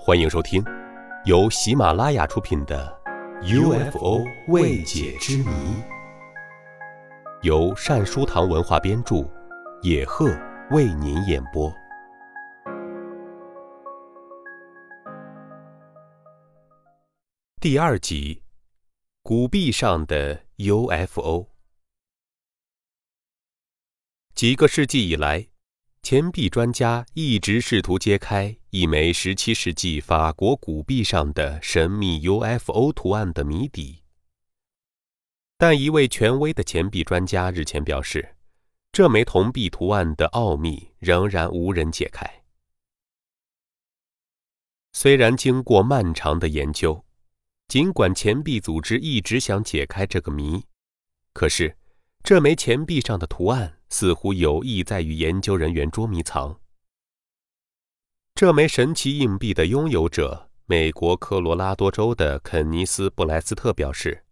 [0.00, 0.64] 欢迎收听
[1.24, 2.96] 由喜马拉雅出品的
[3.90, 5.44] 《UFO 未解之谜》，
[7.42, 9.28] 由善书堂文化编著，
[9.82, 10.30] 野鹤
[10.70, 11.70] 为您演播。
[17.60, 18.44] 第二集：
[19.22, 21.48] 古币上的 UFO。
[24.32, 25.48] 几个世纪以来。
[26.10, 34.04] 钱币专家一直试图揭开一枚17世纪法国古币上的神秘 UFO 图案的谜底，
[35.58, 38.36] 但一位权威的钱币专家日前表示，
[38.90, 42.42] 这枚铜币图案的奥秘仍然无人解开。
[44.94, 47.04] 虽然经过漫长的研究，
[47.66, 50.64] 尽管钱币组织一直想解开这个谜，
[51.34, 51.76] 可是
[52.22, 53.77] 这枚钱币上的图案。
[53.88, 56.58] 似乎有意在与研究人员捉迷藏。
[58.34, 64.24] 这枚神奇硬币的拥有者，美国科罗拉多州的肯尼斯·布莱斯特表示，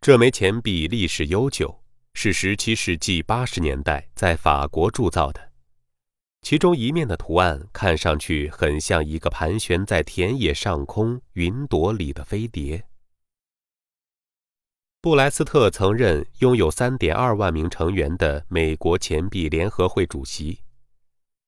[0.00, 1.82] 这枚钱币历史悠久，
[2.14, 5.50] 是17世纪80年代在法国铸造的。
[6.42, 12.84] 其中一面的图案看上去很像一个盘旋在田野上空云朵里的飞碟。
[15.02, 20.60] 布莱斯特曾任拥有3.2万名成员的美国钱币联合会主席。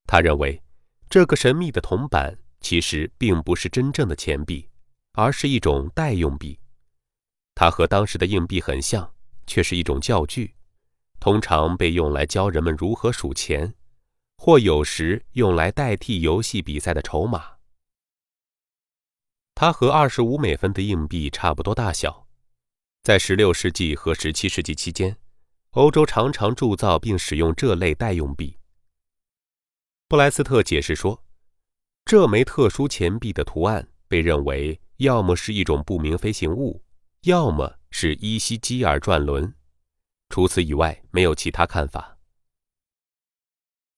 [0.09, 0.61] 他认为，
[1.09, 4.69] 这个神秘的铜板其实并不是真正的钱币，
[5.13, 6.59] 而是一种代用币。
[7.55, 9.09] 它和当时的硬币很像，
[9.47, 10.57] 却是一种教具，
[11.21, 13.73] 通常被用来教人们如何数钱，
[14.37, 17.53] 或有时用来代替游戏比赛的筹码。
[19.55, 22.24] 它和25美分的硬币差不多大小。
[23.05, 25.19] 在16世纪和17世纪期间，
[25.73, 28.57] 欧洲常常铸造并使用这类代用币。
[30.09, 31.23] 布莱斯特解释说，
[32.07, 36.83] 这枚特殊钱币的图案被认为要么是一种不明飞行物，
[37.25, 39.55] 要么是伊西基尔转轮。
[40.31, 42.17] 除此以外，没有其他看法。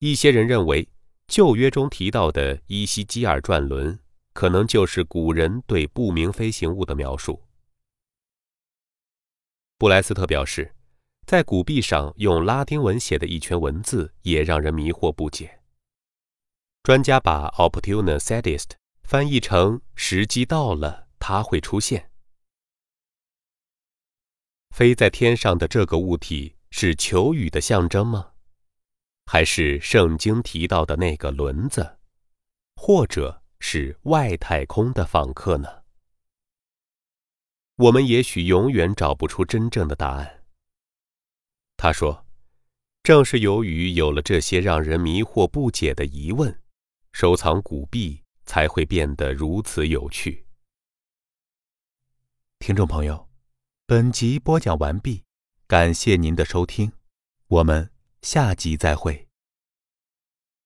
[0.00, 0.88] 一些人认为，
[1.28, 3.97] 旧约中提到的伊西基尔转轮，
[4.32, 7.45] 可能就是古人对不明飞行物的描述。
[9.78, 10.75] 布莱斯特表示，
[11.26, 15.60] 在古币上用拉丁文写的一圈文字也让人迷惑不解。
[16.82, 18.70] 专家把 “opportune sadist”
[19.03, 22.10] 翻译成“时机到了，它会出现”。
[24.75, 28.32] 飞在天上的这个物体是求雨的象征吗？
[29.26, 31.98] 还是圣经提到的那个轮子，
[32.76, 35.82] 或者是外太空的访客呢？
[37.76, 40.44] 我们也许永远找不出真正的答案。
[41.76, 42.26] 他说
[43.04, 46.59] ：“正是由于有了这些让人迷惑不解的疑问，
[47.12, 50.47] 收藏古币才会变得如此有趣。”
[52.59, 53.28] 听众朋友，
[53.87, 55.22] 本集播讲完毕，
[55.66, 56.91] 感谢您的收听，
[57.48, 57.91] 我们
[58.22, 59.25] 下集再会。